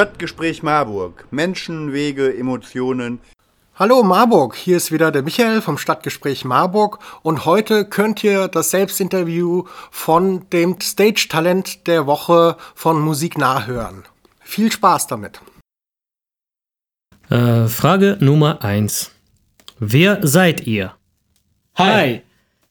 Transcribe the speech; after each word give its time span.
Stadtgespräch 0.00 0.62
Marburg. 0.62 1.26
Menschen, 1.30 1.92
Wege, 1.92 2.34
Emotionen. 2.34 3.18
Hallo 3.74 4.02
Marburg, 4.02 4.56
hier 4.56 4.78
ist 4.78 4.92
wieder 4.92 5.12
der 5.12 5.22
Michael 5.22 5.60
vom 5.60 5.76
Stadtgespräch 5.76 6.46
Marburg 6.46 7.00
und 7.20 7.44
heute 7.44 7.84
könnt 7.84 8.24
ihr 8.24 8.48
das 8.48 8.70
Selbstinterview 8.70 9.64
von 9.90 10.48
dem 10.54 10.80
Stage-Talent 10.80 11.86
der 11.86 12.06
Woche 12.06 12.56
von 12.74 12.98
Musik 12.98 13.36
nachhören. 13.36 14.04
Viel 14.40 14.72
Spaß 14.72 15.06
damit. 15.08 15.42
Äh, 17.28 17.66
Frage 17.66 18.16
Nummer 18.20 18.64
1. 18.64 19.10
Wer 19.80 20.26
seid 20.26 20.66
ihr? 20.66 20.94
Hi, 21.74 22.22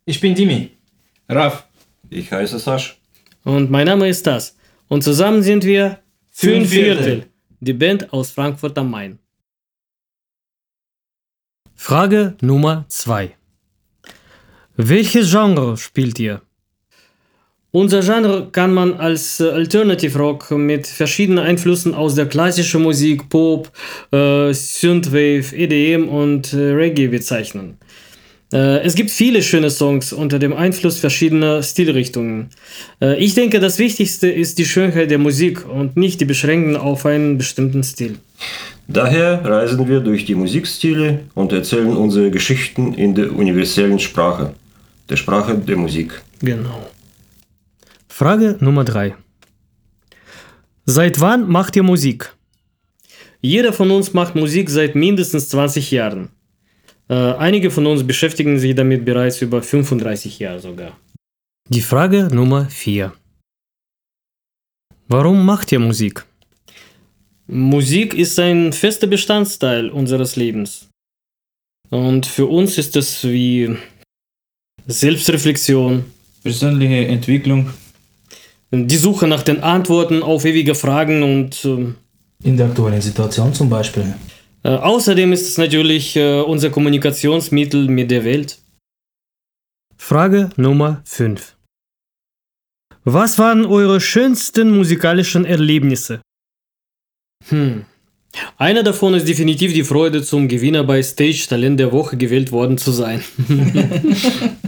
ich 0.06 0.20
bin 0.20 0.34
Dimi. 0.34 0.72
Raf. 1.30 1.68
Ich 2.10 2.32
heiße 2.32 2.58
Sasch. 2.58 3.00
Und 3.44 3.70
mein 3.70 3.86
Name 3.86 4.10
ist 4.10 4.26
Das. 4.26 4.58
Und 4.88 5.04
zusammen 5.04 5.44
sind 5.44 5.64
wir 5.64 6.00
Viertel. 6.42 7.26
die 7.60 7.74
Band 7.74 8.14
aus 8.14 8.32
Frankfurt 8.32 8.78
am 8.78 8.92
Main. 8.92 9.20
Frage 11.76 12.38
Nummer 12.40 12.86
2. 12.88 13.36
Welches 14.78 15.30
Genre 15.32 15.76
spielt 15.76 16.18
ihr? 16.18 16.42
Unser 17.72 18.02
Genre 18.02 18.50
kann 18.54 18.74
man 18.74 18.94
als 18.94 19.42
äh, 19.42 19.50
Alternative 19.50 20.18
Rock 20.18 20.52
mit 20.52 20.88
verschiedenen 20.88 21.44
Einflüssen 21.44 21.94
aus 21.94 22.16
der 22.16 22.28
klassischen 22.28 22.84
Musik, 22.84 23.28
Pop, 23.28 23.70
äh, 24.14 24.54
Synthwave, 24.54 25.54
EDM 25.54 26.08
und 26.08 26.54
äh, 26.54 26.72
Reggae 26.72 27.10
bezeichnen. 27.10 27.78
Äh, 28.52 28.82
es 28.82 28.96
gibt 28.96 29.12
viele 29.12 29.44
schöne 29.44 29.70
Songs 29.70 30.12
unter 30.12 30.40
dem 30.40 30.54
Einfluss 30.54 31.00
verschiedener 31.00 31.62
Stilrichtungen. 31.62 32.50
Äh, 33.02 33.18
ich 33.24 33.36
denke, 33.36 33.60
das 33.60 33.78
Wichtigste 33.78 34.30
ist 34.30 34.58
die 34.58 34.66
Schönheit 34.66 35.12
der 35.12 35.20
Musik 35.20 35.68
und 35.68 35.98
nicht 35.98 36.20
die 36.20 36.26
Beschränkung 36.26 36.76
auf 36.76 37.06
einen 37.06 37.38
bestimmten 37.38 37.84
Stil. 37.84 38.18
Daher 38.88 39.46
reisen 39.46 39.88
wir 39.88 40.00
durch 40.00 40.26
die 40.26 40.34
Musikstile 40.34 41.20
und 41.36 41.52
erzählen 41.52 41.96
unsere 41.96 42.32
Geschichten 42.32 42.96
in 42.96 43.14
der 43.14 43.32
universellen 43.36 44.00
Sprache, 44.00 44.56
der 45.10 45.16
Sprache 45.16 45.56
der 45.56 45.78
Musik. 45.78 46.20
Genau. 46.42 46.90
Frage 48.08 48.58
Nummer 48.60 48.84
3. 48.84 49.16
Seit 50.86 51.22
wann 51.22 51.48
macht 51.48 51.76
ihr 51.76 51.84
Musik? 51.84 52.34
Jeder 53.42 53.74
von 53.74 53.92
uns 53.92 54.14
macht 54.14 54.36
Musik 54.36 54.72
seit 54.72 54.96
mindestens 54.96 55.50
20 55.50 55.92
Jahren. 55.92 56.30
Äh, 57.10 57.14
einige 57.14 57.72
von 57.72 57.86
uns 57.86 58.06
beschäftigen 58.06 58.60
sich 58.60 58.76
damit 58.76 59.04
bereits 59.06 59.42
über 59.42 59.62
35 59.62 60.40
Jahre 60.40 60.60
sogar. 60.60 60.98
Die 61.70 61.82
Frage 61.82 62.28
Nummer 62.32 62.66
4. 62.70 63.14
Warum 65.08 65.46
macht 65.46 65.72
ihr 65.72 65.80
Musik? 65.80 66.26
Musik 67.48 68.14
ist 68.14 68.38
ein 68.40 68.74
fester 68.74 69.08
Bestandteil 69.08 69.90
unseres 69.90 70.36
Lebens. 70.36 70.88
Und 71.90 72.28
für 72.28 72.46
uns 72.46 72.78
ist 72.78 72.96
es 72.96 73.24
wie 73.24 73.76
Selbstreflexion, 74.86 76.06
Persönliche 76.44 77.08
Entwicklung 77.08 77.72
die 78.72 78.98
Suche 78.98 79.28
nach 79.28 79.44
den 79.44 79.64
Antworten 79.64 80.22
auf 80.24 80.46
ewige 80.46 80.76
Fragen 80.76 81.24
und 81.24 81.66
ähm, 81.66 81.96
In 82.44 82.56
der 82.56 82.68
aktuellen 82.68 83.02
Situation 83.02 83.54
zum 83.54 83.70
Beispiel. 83.70 84.14
Äh, 84.64 84.70
außerdem 84.70 85.32
ist 85.34 85.48
es 85.48 85.58
natürlich 85.58 86.16
äh, 86.16 86.42
unser 86.42 86.70
Kommunikationsmittel 86.70 87.88
mit 87.88 88.12
der 88.12 88.24
Welt. 88.24 88.60
Frage 89.98 90.50
Nummer 90.56 91.02
5. 91.06 91.56
Was 93.04 93.40
waren 93.40 93.66
eure 93.66 94.02
schönsten 94.02 94.76
musikalischen 94.76 95.46
Erlebnisse? 95.46 96.22
Hm. 97.48 97.86
Einer 98.58 98.84
davon 98.84 99.14
ist 99.14 99.28
definitiv 99.28 99.74
die 99.74 99.84
Freude, 99.84 100.22
zum 100.22 100.48
Gewinner 100.48 100.84
bei 100.84 101.02
Stage 101.02 101.46
Talent 101.50 101.80
der 101.80 101.92
Woche 101.92 102.18
gewählt 102.18 102.52
worden 102.52 102.78
zu 102.78 102.92
sein. 102.92 103.24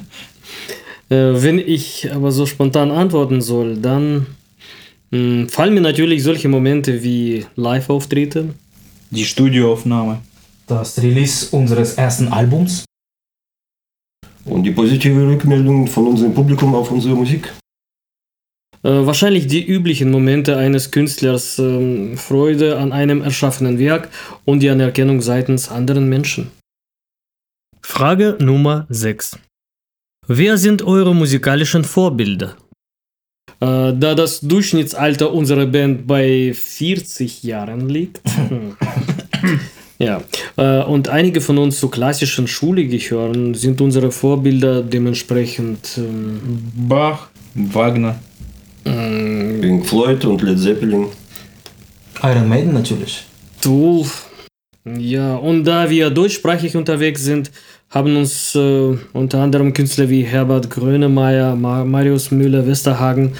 Äh, 1.09 1.44
Wenn 1.44 1.59
ich 1.59 2.09
aber 2.13 2.31
so 2.31 2.46
spontan 2.46 2.90
antworten 2.90 3.41
soll, 3.41 3.75
dann 3.75 4.28
mh, 5.09 5.50
fallen 5.50 5.74
mir 5.74 5.81
natürlich 5.81 6.24
solche 6.24 6.47
Momente 6.47 7.03
wie 7.03 7.46
Live-Auftritte, 7.57 8.53
die 9.11 9.25
Studioaufnahme. 9.25 10.22
Das 10.67 11.01
Release 11.01 11.55
unseres 11.55 11.95
ersten 11.95 12.29
Albums. 12.29 12.85
Und 14.45 14.63
die 14.63 14.72
positive 14.72 15.27
Rückmeldung 15.27 15.85
von 15.88 16.07
unserem 16.07 16.33
Publikum 16.33 16.73
auf 16.73 16.89
unsere 16.91 17.16
Musik. 17.16 17.53
äh, 18.83 19.05
wahrscheinlich 19.05 19.45
die 19.45 19.63
üblichen 19.63 20.09
Momente 20.09 20.57
eines 20.57 20.89
Künstlers, 20.89 21.59
ähm, 21.59 22.17
Freude 22.17 22.79
an 22.79 22.91
einem 22.91 23.21
erschaffenen 23.21 23.77
Werk 23.77 24.09
und 24.44 24.61
die 24.61 24.69
Anerkennung 24.71 25.21
seitens 25.21 25.69
anderen 25.69 26.09
Menschen. 26.09 26.50
Frage 27.83 28.38
Nummer 28.39 28.88
6. 28.89 29.38
Wer 30.27 30.57
sind 30.57 30.81
eure 30.81 31.13
musikalischen 31.13 31.83
Vorbilder? 31.83 32.55
Äh, 33.61 33.94
da 33.94 34.16
das 34.16 34.41
Durchschnittsalter 34.41 35.31
unserer 35.31 35.67
Band 35.67 36.07
bei 36.07 36.51
40 36.53 37.44
Jahren 37.44 37.89
liegt. 37.89 38.19
hm. 38.49 38.75
ja, 39.99 40.22
äh, 40.57 40.83
und 40.83 41.09
einige 41.09 41.41
von 41.41 41.59
uns 41.59 41.79
zur 41.79 41.91
klassischen 41.91 42.47
Schule 42.47 42.88
gehören, 42.88 43.53
sind 43.53 43.79
unsere 43.79 44.11
Vorbilder 44.11 44.81
dementsprechend 44.81 45.97
ähm, 45.97 46.71
Bach, 46.75 47.29
Wagner. 47.53 48.19
mh, 48.85 49.61
Pink 49.61 49.85
Floyd 49.85 50.25
und 50.25 50.41
Led 50.41 50.59
Zeppelin. 50.59 51.05
Iron 52.23 52.50
Maiden 52.50 52.73
natürlich. 52.73 53.25
Tool. 53.61 54.05
Ja, 54.86 55.36
und 55.36 55.64
da 55.66 55.90
wir 55.90 56.09
deutschsprachig 56.09 56.75
unterwegs 56.75 57.24
sind, 57.24 57.52
haben 57.90 58.16
uns 58.18 58.56
äh, 58.56 58.97
unter 59.14 59.40
anderem 59.40 59.74
Künstler 59.74 60.09
wie 60.09 60.24
Herbert 60.24 60.69
Grönemeyer, 60.69 61.56
Ma 61.56 61.86
Marius 61.86 62.31
Müller-Westerhagen 62.31 63.34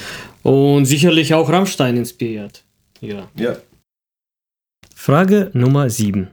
und 0.44 0.86
sicherlich 0.86 1.34
auch 1.34 1.50
Rammstein 1.50 1.98
inspiriert. 1.98 2.64
Ja. 3.00 3.28
Ja. 3.36 3.56
Frage 4.96 5.50
Nummer 5.54 5.90
7. 5.90 6.28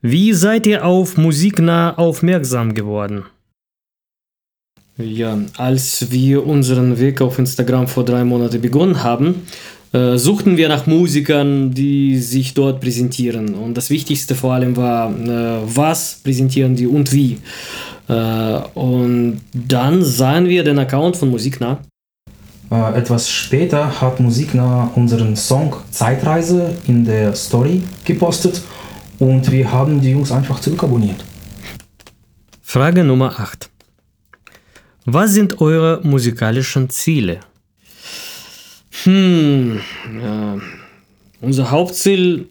Wie 0.00 0.32
seid 0.32 0.66
ihr 0.66 0.86
auf 0.86 1.18
Musiknah 1.18 1.98
aufmerksam 1.98 2.72
geworden? 2.72 3.24
Ja, 4.96 5.38
als 5.56 6.10
wir 6.10 6.46
unseren 6.46 6.98
Weg 6.98 7.20
auf 7.20 7.38
Instagram 7.38 7.86
vor 7.86 8.04
drei 8.04 8.24
Monaten 8.24 8.60
begonnen 8.60 9.02
haben, 9.02 9.46
äh, 9.92 10.16
suchten 10.16 10.56
wir 10.56 10.68
nach 10.68 10.86
Musikern, 10.86 11.72
die 11.72 12.18
sich 12.18 12.54
dort 12.54 12.80
präsentieren. 12.80 13.54
Und 13.54 13.76
das 13.76 13.90
Wichtigste 13.90 14.34
vor 14.34 14.54
allem 14.54 14.76
war, 14.76 15.10
äh, 15.10 15.60
was 15.64 16.20
präsentieren 16.22 16.76
die 16.76 16.86
und 16.86 17.12
wie. 17.12 17.38
Äh, 18.08 18.12
und 18.74 19.40
dann 19.52 20.04
sahen 20.04 20.46
wir 20.48 20.64
den 20.64 20.78
Account 20.78 21.16
von 21.16 21.30
Musiknah. 21.30 21.80
Äh, 22.70 22.98
etwas 22.98 23.28
später 23.28 24.00
hat 24.00 24.20
Musiknah 24.20 24.92
unseren 24.94 25.34
Song 25.34 25.74
Zeitreise 25.90 26.76
in 26.86 27.04
der 27.04 27.34
Story 27.34 27.82
gepostet 28.04 28.62
und 29.18 29.50
wir 29.50 29.72
haben 29.72 30.00
die 30.00 30.10
Jungs 30.10 30.30
einfach 30.30 30.60
zurückabonniert. 30.60 31.24
Frage 32.62 33.02
Nummer 33.02 33.40
8. 33.40 33.68
Was 35.04 35.32
sind 35.32 35.60
eure 35.60 36.00
musikalischen 36.04 36.88
Ziele? 36.90 37.40
Hm, 39.04 39.80
ja. 40.22 40.60
unser 41.40 41.70
Hauptziel, 41.70 42.46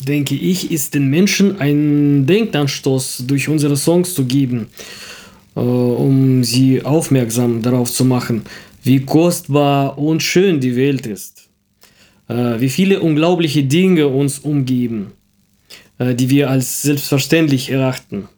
denke 0.00 0.34
ich, 0.34 0.70
ist 0.70 0.94
den 0.94 1.08
Menschen 1.08 1.58
einen 1.60 2.26
Denkanstoß 2.26 3.24
durch 3.26 3.48
unsere 3.48 3.76
Songs 3.76 4.14
zu 4.14 4.24
geben, 4.24 4.68
äh, 5.56 5.60
um 5.60 6.44
sie 6.44 6.84
aufmerksam 6.84 7.62
darauf 7.62 7.90
zu 7.92 8.04
machen, 8.04 8.42
wie 8.82 9.00
kostbar 9.00 9.98
und 9.98 10.22
schön 10.22 10.60
die 10.60 10.76
Welt 10.76 11.06
ist, 11.06 11.48
äh, 12.28 12.60
wie 12.60 12.68
viele 12.68 13.00
unglaubliche 13.00 13.64
Dinge 13.64 14.06
uns 14.06 14.38
umgeben, 14.38 15.12
äh, 15.98 16.14
die 16.14 16.30
wir 16.30 16.50
als 16.50 16.82
selbstverständlich 16.82 17.70
erachten 17.70 18.28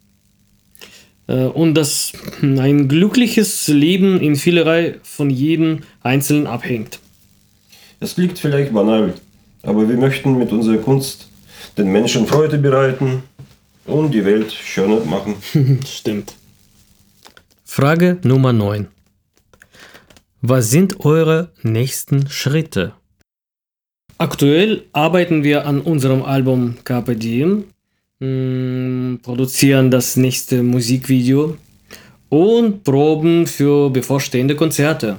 äh, 1.26 1.44
und 1.44 1.74
dass 1.74 2.12
ein 2.40 2.88
glückliches 2.88 3.68
Leben 3.68 4.20
in 4.20 4.36
vielerlei 4.36 4.96
von 5.02 5.30
jedem 5.30 5.80
Einzelnen 6.02 6.46
abhängt. 6.46 6.98
Es 8.00 8.14
klingt 8.14 8.38
vielleicht 8.38 8.72
banal, 8.72 9.12
aber 9.62 9.86
wir 9.86 9.96
möchten 9.96 10.38
mit 10.38 10.52
unserer 10.52 10.78
Kunst 10.78 11.28
den 11.76 11.92
Menschen 11.92 12.26
Freude 12.26 12.56
bereiten 12.56 13.22
und 13.84 14.12
die 14.12 14.24
Welt 14.24 14.50
schöner 14.52 15.04
machen. 15.04 15.34
Stimmt. 15.86 16.34
Frage 17.64 18.18
Nummer 18.22 18.54
9. 18.54 18.88
Was 20.40 20.70
sind 20.70 21.04
eure 21.04 21.52
nächsten 21.62 22.30
Schritte? 22.30 22.94
Aktuell 24.16 24.84
arbeiten 24.92 25.44
wir 25.44 25.66
an 25.66 25.82
unserem 25.82 26.22
Album 26.22 26.76
Carpe 26.84 27.16
Diem, 27.16 27.64
mh, 28.20 29.18
produzieren 29.22 29.90
das 29.90 30.16
nächste 30.16 30.62
Musikvideo 30.62 31.58
und 32.30 32.82
proben 32.82 33.46
für 33.46 33.90
bevorstehende 33.90 34.56
Konzerte. 34.56 35.18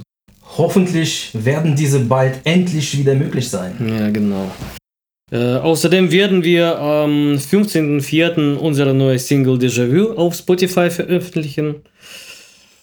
Hoffentlich 0.58 1.32
werden 1.34 1.76
diese 1.76 2.00
bald 2.00 2.42
endlich 2.44 2.98
wieder 2.98 3.16
möglich 3.16 3.50
sein. 3.50 3.74
Ja, 3.88 4.10
genau. 4.10 4.52
Äh, 5.32 5.56
außerdem 5.56 6.12
werden 6.12 6.44
wir 6.44 6.78
am 6.78 7.36
15.04. 7.36 8.56
unsere 8.56 8.94
neue 8.94 9.18
Single 9.18 9.58
Déjà-vu 9.58 10.12
auf 10.18 10.36
Spotify 10.36 10.90
veröffentlichen. 10.90 11.76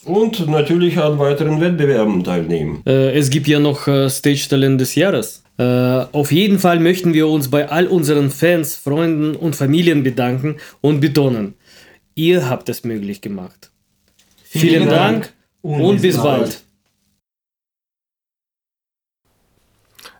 Und 0.05 0.49
natürlich 0.49 0.97
an 0.97 1.19
weiteren 1.19 1.61
Wettbewerben 1.61 2.25
teilnehmen. 2.25 2.82
Äh, 2.87 3.19
es 3.19 3.29
gibt 3.29 3.47
ja 3.47 3.61
noch 3.61 3.87
äh, 3.87 4.09
Stage 4.09 4.47
Talent 4.49 4.81
des 4.81 4.94
Jahres. 4.94 5.43
Äh, 5.59 5.64
auf 5.64 6.32
jeden 6.32 6.59
Fall 6.59 6.81
möchten 6.81 7.12
wir 7.12 7.29
uns 7.29 7.50
bei 7.50 7.69
all 7.69 7.87
unseren 7.87 8.31
Fans, 8.31 8.76
Freunden 8.76 9.37
und 9.37 9.55
Familien 9.55 10.03
bedanken 10.03 10.56
und 10.81 11.00
betonen, 11.00 11.55
ihr 12.14 12.49
habt 12.49 12.71
es 12.71 12.85
möglich 12.85 13.21
gemacht. 13.21 13.71
Vielen, 14.44 14.88
Dank 14.88 15.35
und, 15.61 16.00
bis 16.00 16.17
bald. 16.17 16.62